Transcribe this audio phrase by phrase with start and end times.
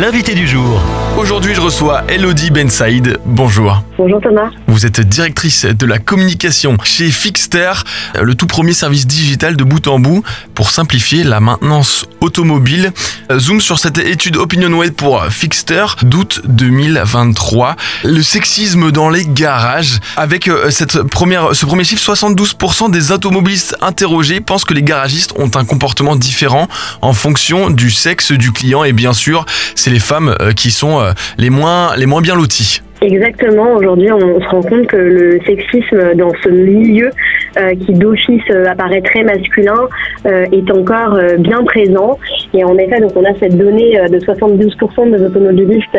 [0.00, 0.80] l'invité du jour.
[1.18, 3.18] Aujourd'hui, je reçois Elodie Ben Saïd.
[3.24, 3.82] Bonjour.
[3.96, 4.50] Bonjour Thomas.
[4.76, 7.72] Vous êtes directrice de la communication chez Fixter,
[8.20, 10.22] le tout premier service digital de bout en bout
[10.54, 12.92] pour simplifier la maintenance automobile.
[13.38, 17.76] Zoom sur cette étude OpinionWay pour Fixter d'août 2023.
[18.04, 19.98] Le sexisme dans les garages.
[20.18, 25.32] Avec euh, cette première, ce premier chiffre, 72% des automobilistes interrogés pensent que les garagistes
[25.38, 26.68] ont un comportement différent
[27.00, 31.00] en fonction du sexe du client et bien sûr, c'est les femmes euh, qui sont
[31.00, 32.82] euh, les moins, les moins bien loties.
[33.02, 33.74] Exactement.
[33.74, 37.10] Aujourd'hui, on se rend compte que le sexisme dans ce milieu
[37.58, 39.88] euh, qui d'office euh, apparaît très masculin
[40.26, 42.18] euh, est encore bien présent.
[42.54, 45.98] Et en effet, donc on a cette donnée de 72% des automobilistes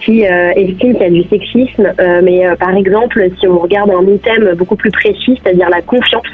[0.00, 1.92] qui estiment qu'il y a du sexisme.
[2.22, 6.26] mais par exemple, si on regarde un item beaucoup plus précis, c'est-à-dire la confiance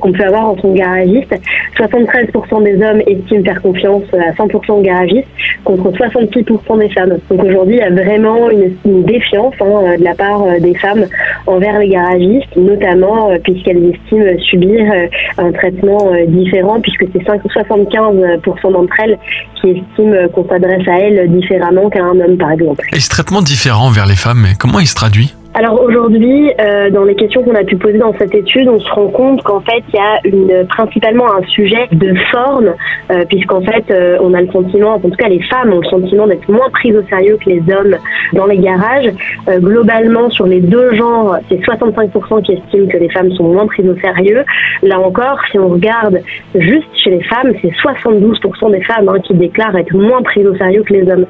[0.00, 1.34] qu'on peut avoir en son garagiste,
[1.78, 5.28] 73% des hommes estiment faire confiance à 100% au garagiste
[5.64, 7.18] contre 66% des femmes.
[7.30, 11.06] Donc aujourd'hui, il y a vraiment une, une défiance hein, de la part des femmes
[11.46, 15.06] envers les garagistes, notamment puisque qu'elles estiment subir euh,
[15.38, 19.18] un traitement euh, différent, puisque c'est 75% d'entre elles
[19.60, 22.84] qui estiment qu'on s'adresse à elles différemment qu'à un homme, par exemple.
[22.92, 25.34] Et ce traitement différent vers les femmes, comment il se traduit?
[25.58, 28.90] Alors aujourd'hui, euh, dans les questions qu'on a pu poser dans cette étude, on se
[28.90, 32.74] rend compte qu'en fait, il y a une, principalement un sujet de forme,
[33.10, 35.88] euh, puisqu'en fait, euh, on a le sentiment, en tout cas les femmes ont le
[35.88, 37.96] sentiment d'être moins prises au sérieux que les hommes
[38.34, 39.10] dans les garages.
[39.48, 43.66] Euh, globalement, sur les deux genres, c'est 65% qui estiment que les femmes sont moins
[43.66, 44.44] prises au sérieux.
[44.82, 46.20] Là encore, si on regarde
[46.54, 50.54] juste chez les femmes, c'est 72% des femmes hein, qui déclarent être moins prises au
[50.56, 51.24] sérieux que les hommes.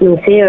[0.00, 0.42] Donc c'est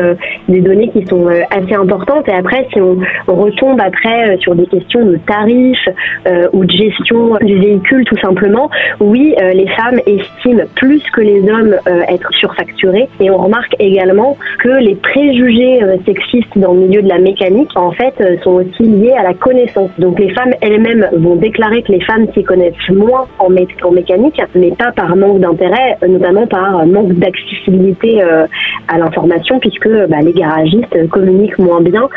[0.48, 2.28] des données qui sont assez importantes.
[2.28, 5.90] Et après, si on on retombe après euh, sur des questions de tarifs
[6.28, 8.70] euh, ou de gestion du véhicule tout simplement.
[9.00, 11.76] Oui, euh, les femmes estiment plus que les hommes
[12.08, 17.20] être surfacturés et on remarque également que les préjugés sexistes dans le milieu de la
[17.20, 19.90] mécanique en fait sont aussi liés à la connaissance.
[19.98, 24.72] Donc les femmes elles-mêmes vont déclarer que les femmes s'y connaissent moins en, mécanique, mais
[24.72, 31.60] pas par manque d'intérêt, notamment par manque d'accessibilité à l'information puisque bah, les garagistes communiquent
[31.60, 32.08] moins bien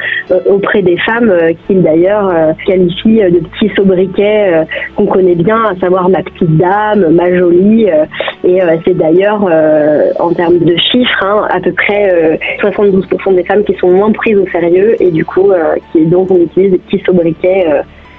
[0.46, 4.64] auprès des femmes euh, qu'il d'ailleurs euh, qualifie de petits sobriquets euh,
[4.96, 7.86] qu'on connaît bien, à savoir ma petite dame, ma jolie.
[8.44, 9.42] et c'est d'ailleurs,
[10.18, 14.36] en termes de chiffres, hein, à peu près 72% des femmes qui sont moins prises
[14.36, 15.52] au sérieux et du coup,
[15.92, 17.66] qui donc on utilise des petits sobriquets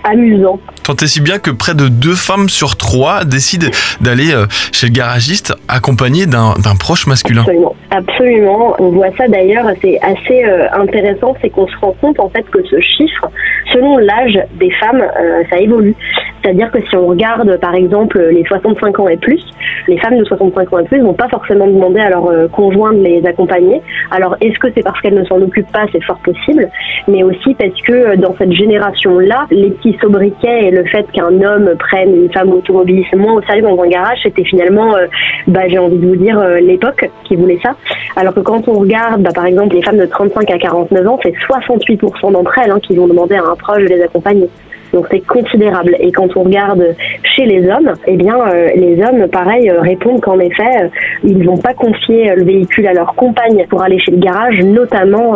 [0.03, 0.59] amusant.
[0.83, 3.67] Tant et si bien que près de deux femmes sur trois décident
[4.01, 7.41] d'aller euh, chez le garagiste accompagné d'un proche masculin.
[7.41, 7.75] Absolument.
[7.91, 8.75] Absolument.
[8.79, 12.43] On voit ça d'ailleurs, c'est assez euh, intéressant, c'est qu'on se rend compte en fait
[12.49, 13.29] que ce chiffre,
[13.71, 15.95] selon l'âge des femmes, euh, ça évolue.
[16.43, 19.43] C'est-à-dire que si on regarde par exemple les 65 ans et plus,
[19.87, 22.99] les femmes de 65 ans et plus vont pas forcément demander à leur conjoint de
[22.99, 23.81] les accompagner.
[24.11, 25.85] Alors est-ce que c'est parce qu'elles ne s'en occupent pas?
[25.91, 26.69] C'est fort possible,
[27.07, 31.75] mais aussi parce que dans cette génération-là, les petits sobriquet et le fait qu'un homme
[31.77, 35.07] prenne une femme automobiliste moins au sérieux dans un garage, c'était finalement, euh,
[35.47, 37.75] bah, j'ai envie de vous dire, euh, l'époque qui voulait ça.
[38.15, 41.19] Alors que quand on regarde, bah, par exemple, les femmes de 35 à 49 ans,
[41.23, 44.49] c'est 68% d'entre elles hein, qui vont demander à un proche de les accompagner.
[44.93, 45.95] Donc c'est considérable.
[45.99, 50.21] Et quand on regarde chez les hommes, eh bien euh, les hommes, pareil, euh, répondent
[50.21, 50.87] qu'en effet, euh,
[51.23, 54.59] ils ne vont pas confier le véhicule à leur compagne pour aller chez le garage,
[54.63, 55.35] notamment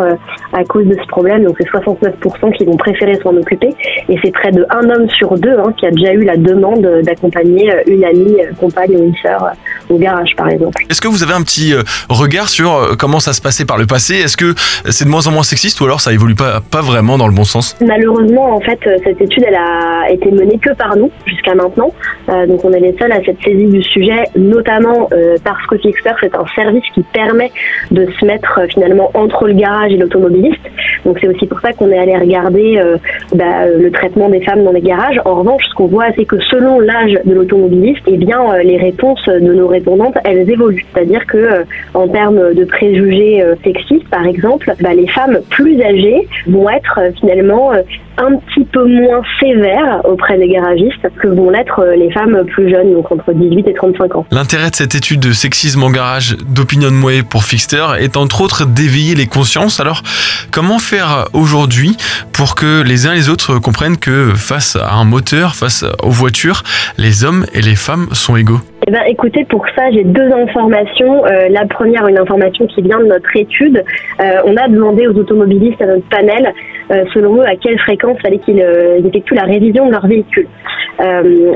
[0.52, 1.44] à cause de ce problème.
[1.44, 3.70] Donc c'est 69% qui vont préférer s'en occuper.
[4.08, 6.86] Et c'est près de un homme sur deux hein, qui a déjà eu la demande
[7.02, 9.52] d'accompagner une amie, compagne ou une sœur
[9.90, 10.82] au garage, par exemple.
[10.88, 11.74] Est-ce que vous avez un petit
[12.08, 14.14] regard sur comment ça se passait par le passé?
[14.16, 14.54] Est-ce que
[14.90, 17.34] c'est de moins en moins sexiste ou alors ça évolue pas, pas vraiment dans le
[17.34, 17.76] bon sens?
[17.80, 21.92] Malheureusement, en fait, cette étude elle a été menée que par nous jusqu'à maintenant.
[22.28, 25.76] Euh, donc on est les seuls à cette saisie du sujet, notamment euh, parce que
[25.78, 27.50] Fixer c'est un service qui permet
[27.90, 30.60] de se mettre euh, finalement entre le garage et l'automobiliste.
[31.04, 32.82] Donc c'est aussi pour ça qu'on est allé regarder
[33.34, 35.20] bah, le traitement des femmes dans les garages.
[35.24, 39.24] En revanche, ce qu'on voit, c'est que selon l'âge de l'automobiliste, eh bien les réponses
[39.26, 39.68] de nos
[40.24, 40.84] elles évoluent.
[40.92, 46.68] C'est-à-dire que en termes de préjugés sexistes, par exemple, bah, les femmes plus âgées vont
[46.68, 47.72] être finalement
[48.18, 52.70] un petit peu moins sévère auprès des garagistes que vont l'être euh, les femmes plus
[52.70, 54.26] jeunes, donc entre 18 et 35 ans.
[54.30, 58.66] L'intérêt de cette étude de sexisme en garage d'Opinion Way pour Fixter est entre autres
[58.66, 59.80] d'éveiller les consciences.
[59.80, 60.02] Alors,
[60.50, 61.96] comment faire aujourd'hui
[62.32, 66.10] pour que les uns et les autres comprennent que face à un moteur, face aux
[66.10, 66.62] voitures,
[66.98, 68.60] les hommes et les femmes sont égaux?
[68.88, 71.26] Eh ben, écoutez, pour ça, j'ai deux informations.
[71.26, 73.84] Euh, la première, une information qui vient de notre étude.
[74.18, 76.54] Euh, on a demandé aux automobilistes à notre panel,
[76.90, 78.60] euh, selon eux, à quelle fréquence fallait qu'ils
[79.04, 80.46] effectuent la révision de leur véhicule.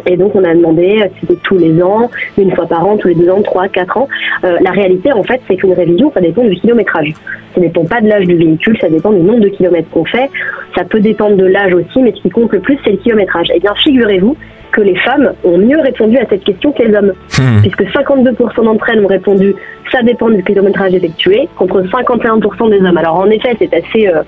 [0.06, 3.08] et donc, on a demandé si c'était tous les ans, une fois par an, tous
[3.08, 4.08] les deux ans, trois, quatre ans.
[4.42, 7.12] la réalité, en fait, c'est qu'une révision, ça dépend du kilométrage.
[7.54, 10.04] Ça ne dépend pas de l'âge du véhicule, ça dépend du nombre de kilomètres qu'on
[10.04, 10.30] fait.
[10.76, 13.48] Ça peut dépendre de l'âge aussi, mais ce qui compte le plus, c'est le kilométrage.
[13.54, 14.36] Eh bien, figurez-vous
[14.72, 17.12] que les femmes ont mieux répondu à cette question que les hommes.
[17.38, 17.60] Hmm.
[17.60, 19.54] Puisque 52% d'entre elles ont répondu
[19.92, 22.96] ça dépend du kilométrage effectué, contre 51% des hommes.
[22.96, 24.22] Alors en effet, c'est assez euh,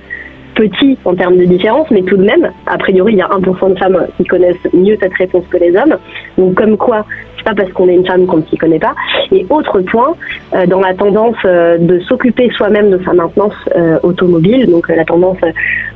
[0.54, 3.74] petit en termes de différence, mais tout de même, a priori, il y a 1%
[3.74, 5.96] de femmes qui connaissent mieux cette réponse que les hommes.
[6.38, 7.04] Donc comme quoi,
[7.36, 8.94] c'est pas parce qu'on est une femme qu'on ne s'y connaît pas.
[9.32, 10.14] Et autre point,
[10.54, 13.54] euh, dans la tendance euh, de s'occuper soi-même de sa maintenance
[14.02, 15.38] automobile, donc la tendance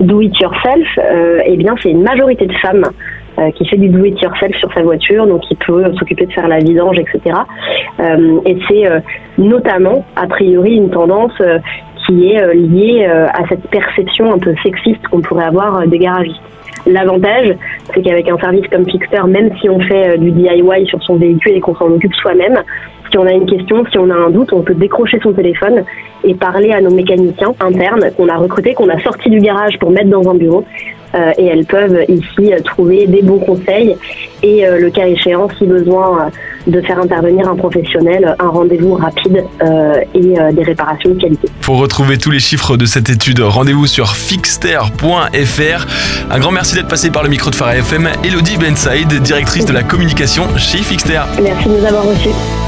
[0.00, 0.87] do it yourself,
[1.44, 2.84] eh bien c'est une majorité de femmes
[3.38, 6.32] euh, qui fait du do it yourself sur sa voiture, donc il peut s'occuper de
[6.32, 7.37] faire la vidange, etc.
[8.00, 8.99] Euh, et c'est euh,
[9.37, 11.40] notamment, a priori, une tendance
[12.08, 16.40] qui est liée à cette perception un peu sexiste qu'on pourrait avoir des garagistes.
[16.87, 17.55] L'avantage,
[17.93, 21.52] c'est qu'avec un service comme Fixter, même si on fait du DIY sur son véhicule
[21.52, 22.62] et qu'on s'en occupe soi-même,
[23.19, 25.85] on a une question, si on a un doute, on peut décrocher son téléphone
[26.25, 29.91] et parler à nos mécaniciens internes qu'on a recrutés, qu'on a sortis du garage pour
[29.91, 30.65] mettre dans un bureau.
[31.15, 33.97] Euh, et elles peuvent ici trouver des bons conseils
[34.43, 38.94] et euh, le cas échéant, si besoin euh, de faire intervenir un professionnel, un rendez-vous
[38.94, 39.43] rapide
[40.14, 41.49] et des réparations de qualité.
[41.62, 45.87] Pour retrouver tous les chiffres de cette étude, rendez-vous sur fixter.fr.
[46.31, 48.09] Un grand merci d'être passé par le micro de Phare FM.
[48.23, 51.23] Elodie Benside, directrice de la communication chez Fixter.
[51.43, 52.68] Merci de nous avoir reçus.